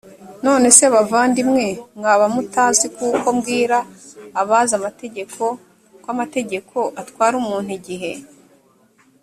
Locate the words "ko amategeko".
6.03-6.77